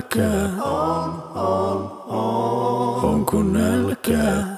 nälkää? 0.00 0.62
On, 0.62 1.22
on, 1.34 2.02
on. 2.06 3.04
Onko 3.04 3.42
nälkää? 3.42 4.56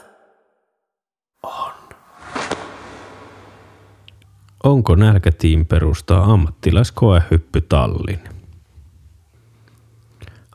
Onko 4.65 4.95
nälkätiin 4.95 5.67
perustaa 5.67 6.33
ammattilaiskoehyppy 6.33 7.61
Tallin? 7.61 8.19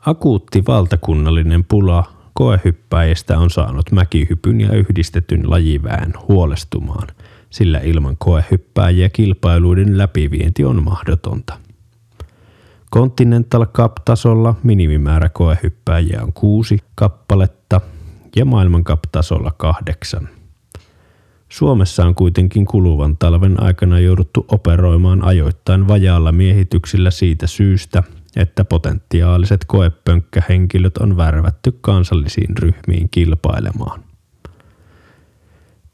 Akuutti 0.06 0.64
valtakunnallinen 0.66 1.64
pula 1.64 2.04
koehyppäjistä 2.34 3.38
on 3.38 3.50
saanut 3.50 3.92
mäkihypyn 3.92 4.60
ja 4.60 4.72
yhdistetyn 4.72 5.50
lajivään 5.50 6.12
huolestumaan, 6.28 7.08
sillä 7.50 7.78
ilman 7.78 8.16
koehyppääjiä 8.16 9.08
kilpailuiden 9.08 9.98
läpivienti 9.98 10.64
on 10.64 10.82
mahdotonta. 10.84 11.67
Continental 12.94 13.66
Cup-tasolla 13.66 14.54
minimimäärä 14.62 15.28
koehyppääjiä 15.28 16.22
on 16.22 16.32
kuusi 16.32 16.78
kappaletta 16.94 17.80
ja 18.36 18.44
maailmankap-tasolla 18.44 19.52
kahdeksan– 19.58 20.28
Suomessa 21.48 22.04
on 22.04 22.14
kuitenkin 22.14 22.66
kuluvan 22.66 23.16
talven 23.16 23.62
aikana 23.62 24.00
jouduttu 24.00 24.44
operoimaan 24.48 25.24
ajoittain 25.24 25.88
vajaalla 25.88 26.32
miehityksillä 26.32 27.10
siitä 27.10 27.46
syystä, 27.46 28.02
että 28.36 28.64
potentiaaliset 28.64 29.64
koepönkkähenkilöt 29.66 30.96
on 30.98 31.16
värvätty 31.16 31.78
kansallisiin 31.80 32.58
ryhmiin 32.58 33.08
kilpailemaan. 33.10 34.07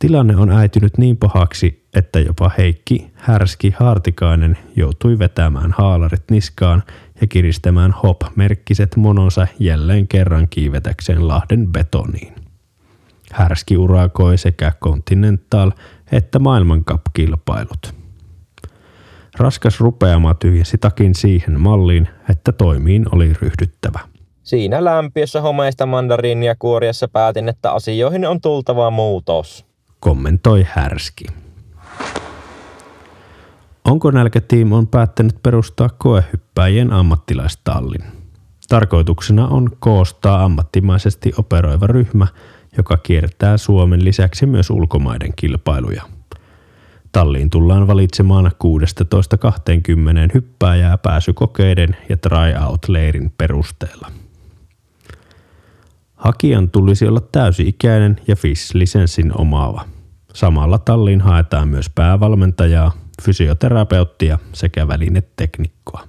Tilanne 0.05 0.37
on 0.37 0.51
äitynyt 0.51 0.99
niin 0.99 1.17
pahaksi, 1.17 1.87
että 1.95 2.21
jopa 2.21 2.51
Heikki 2.59 3.11
Härski 3.15 3.75
Haartikainen 3.79 4.59
joutui 4.77 5.19
vetämään 5.19 5.75
haalarit 5.79 6.23
niskaan 6.31 6.83
ja 7.21 7.27
kiristämään 7.27 7.95
hop-merkkiset 8.03 8.97
mononsa 8.97 9.47
jälleen 9.59 10.09
kerran 10.09 10.49
kiivetäkseen 10.51 11.29
Lahden 11.29 11.67
betoniin. 11.73 12.35
Härski 13.33 13.77
urakoi 13.77 14.39
sekä 14.39 14.73
Continental 14.83 15.73
että 16.13 16.39
maailmankap-kilpailut. 16.39 17.95
Raskas 19.39 19.81
rupeama 19.81 20.35
tyhjensi 20.35 20.79
takin 20.79 21.15
siihen 21.15 21.61
malliin, 21.61 22.09
että 22.31 22.53
toimiin 22.53 23.05
oli 23.13 23.33
ryhdyttävä. 23.43 24.01
Siinä 24.43 24.85
lämpiössä 24.85 25.41
homeista 25.41 25.87
mandariinia 25.87 26.55
kuoriassa 26.59 27.09
päätin, 27.09 27.49
että 27.49 27.73
asioihin 27.73 28.27
on 28.27 28.41
tultava 28.41 28.91
muutos. 28.91 29.74
Kommentoi 30.05 30.67
Härski. 30.69 31.25
Onko 33.85 34.11
Nälkätiim 34.11 34.73
on 34.73 34.87
päättänyt 34.87 35.43
perustaa 35.43 35.89
koehyppäjien 35.99 36.93
ammattilaistallin. 36.93 38.05
Tarkoituksena 38.69 39.49
on 39.49 39.71
koostaa 39.79 40.45
ammattimaisesti 40.45 41.33
operoiva 41.39 41.87
ryhmä– 41.87 42.27
joka 42.77 42.97
kiertää 42.97 43.57
Suomen 43.57 44.05
lisäksi 44.05 44.47
myös 44.47 44.71
ulkomaiden 44.71 45.33
kilpailuja. 45.37 46.03
Talliin 47.13 47.51
tullaan 47.51 47.87
valitsemaan 47.87 48.47
16-20 48.47 48.51
hyppääjää 50.35 50.99
pääsykokeiden 50.99 51.97
ja 52.09 52.17
tryout-leirin 52.17 53.33
perusteella. 53.39 54.11
Hakijan 56.15 56.71
tulisi 56.71 57.09
olla 57.09 57.21
täysi-ikäinen 57.21 58.21
ja 58.29 58.37
FIS-lisenssin 58.37 59.41
omaava. 59.41 59.85
Samalla 60.35 60.79
talliin 60.79 61.21
haetaan 61.21 61.69
myös 61.69 61.91
päävalmentajaa, 61.91 62.93
fysioterapeuttia 63.23 64.39
sekä 64.53 64.89
välineteknikkoa. 64.89 66.09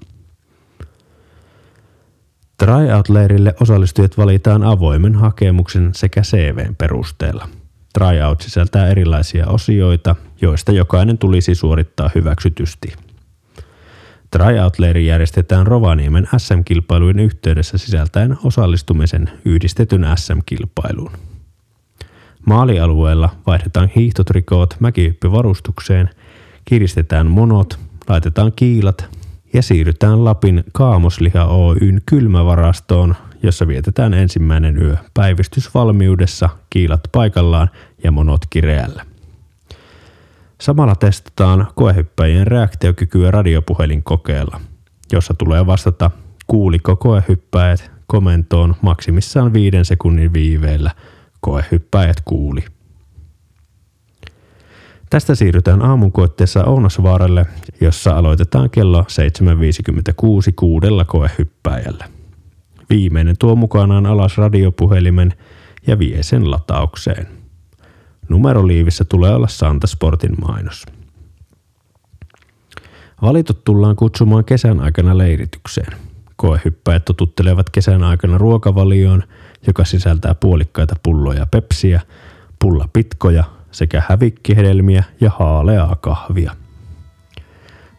Tryout-leirille 2.57 3.55
osallistujat 3.59 4.17
valitaan 4.17 4.63
avoimen 4.63 5.15
hakemuksen 5.15 5.89
sekä 5.93 6.21
CVn 6.21 6.75
perusteella. 6.75 7.47
Tryout 7.93 8.41
sisältää 8.41 8.87
erilaisia 8.87 9.47
osioita, 9.47 10.15
joista 10.41 10.71
jokainen 10.71 11.17
tulisi 11.17 11.55
suorittaa 11.55 12.09
hyväksytysti. 12.15 12.93
Tryout-leiri 14.31 15.05
järjestetään 15.05 15.67
Rovaniemen 15.67 16.27
SM-kilpailujen 16.37 17.19
yhteydessä 17.19 17.77
sisältäen 17.77 18.37
osallistumisen 18.43 19.29
yhdistetyn 19.45 20.05
SM-kilpailuun. 20.15 21.11
Maalialueella 22.45 23.29
vaihdetaan 23.47 23.89
hiihtotrikoot 23.95 24.75
mäkihyppyvarustukseen, 24.79 26.09
kiristetään 26.65 27.27
monot, 27.27 27.79
laitetaan 28.09 28.51
kiilat 28.55 29.09
ja 29.53 29.61
siirrytään 29.61 30.25
Lapin 30.25 30.63
Kaamosliha 30.73 31.45
Oyn 31.45 32.01
kylmävarastoon, 32.05 33.15
jossa 33.43 33.67
vietetään 33.67 34.13
ensimmäinen 34.13 34.81
yö 34.81 34.97
päivystysvalmiudessa, 35.13 36.49
kiilat 36.69 37.01
paikallaan 37.11 37.69
ja 38.03 38.11
monot 38.11 38.41
kireällä. 38.49 39.05
Samalla 40.61 40.95
testataan 40.95 41.67
koehyppäjien 41.75 42.47
reaktiokykyä 42.47 43.31
radiopuhelinkokeella, 43.31 44.61
jossa 45.11 45.33
tulee 45.33 45.65
vastata 45.65 46.11
kuuliko 46.47 46.95
koehyppäjät 46.95 47.91
komentoon 48.07 48.75
maksimissaan 48.81 49.53
viiden 49.53 49.85
sekunnin 49.85 50.33
viiveellä. 50.33 50.91
Koehyppäjät 51.45 52.21
kuuli. 52.25 52.63
Tästä 55.09 55.35
siirrytään 55.35 55.81
aamunkoitteessa 55.81 56.63
Ounasvaaralle, 56.63 57.45
jossa 57.81 58.11
aloitetaan 58.17 58.69
kello 58.69 59.01
7.56 59.01 59.07
kuudella 60.55 61.05
koehyppääjällä. 61.05 62.05
Viimeinen 62.89 63.35
tuo 63.39 63.55
mukanaan 63.55 64.05
alas 64.05 64.37
radiopuhelimen 64.37 65.33
ja 65.87 65.99
vie 65.99 66.23
sen 66.23 66.51
lataukseen. 66.51 67.27
Numeroliivissä 68.29 69.05
tulee 69.05 69.35
olla 69.35 69.47
Santasportin 69.47 70.35
mainos. 70.47 70.85
Valitut 73.21 73.63
tullaan 73.63 73.95
kutsumaan 73.95 74.45
kesän 74.45 74.79
aikana 74.79 75.17
leiritykseen. 75.17 75.97
Koehyppäjät 76.35 77.05
totuttelevat 77.05 77.69
kesän 77.69 78.03
aikana 78.03 78.37
ruokavalioon, 78.37 79.23
joka 79.67 79.85
sisältää 79.85 80.35
puolikkaita 80.35 80.95
pulloja 81.03 81.45
pepsiä, 81.45 82.01
pullapitkoja, 82.59 83.43
sekä 83.71 84.03
hävikkihedelmiä 84.09 85.03
ja 85.21 85.31
haaleaa 85.39 85.95
kahvia. 85.95 86.55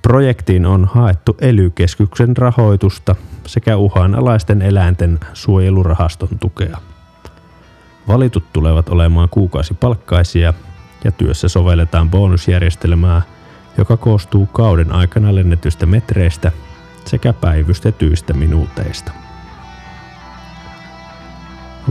Projektiin 0.03 0.67
on 0.67 0.85
haettu 0.85 1.37
ely 1.41 1.73
rahoitusta 2.39 3.17
sekä 3.47 3.77
uhanalaisten 3.77 4.63
eläinten 4.63 5.21
suojelurahaston 5.33 6.39
tukea. 6.41 6.79
Valitut 8.09 8.53
tulevat 8.53 8.89
olemaan 8.89 9.29
kuukausipalkkaisia 9.29 10.55
ja 11.05 11.13
työssä 11.13 11.49
sovelletaan 11.49 12.11
bonusjärjestelmää, 12.11 13.23
joka 13.79 13.97
koostuu 13.97 14.47
kauden 14.47 14.93
aikana 14.93 15.35
lennetystä 15.35 15.87
metreistä 15.87 16.53
sekä 17.07 17.33
päivystetyistä 17.33 18.33
minuuteista. 18.33 19.13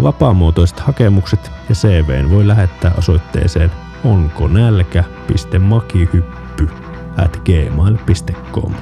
Vapaamuotoiset 0.03 0.79
hakemukset 0.79 1.51
ja 1.69 1.75
CV 1.75 2.29
voi 2.29 2.47
lähettää 2.47 2.91
osoitteeseen 2.97 3.71
onko 4.03 4.47
nälkä.makihyppy 4.47 6.69
at 7.17 7.41
gmail.com. 7.45 8.73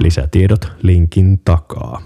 Lisätiedot 0.00 0.72
linkin 0.82 1.38
takaa. 1.44 2.02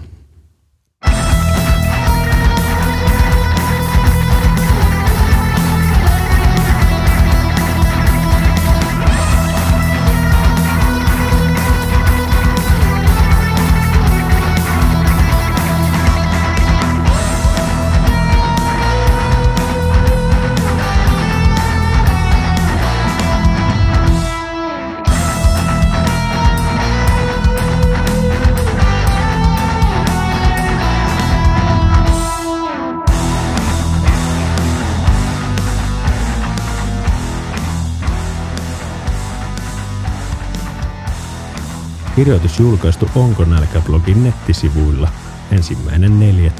Kirjoitus 42.15 42.59
julkaistu 42.59 43.09
Onko 43.15 43.45
nälkä-blogin 43.45 44.23
nettisivuilla 44.23 45.07
ensimmäinen 45.51 46.19
4. 46.19 46.51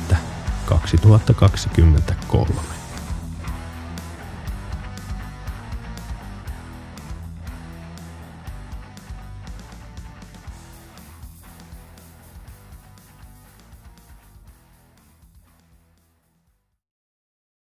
2023. 0.66 2.83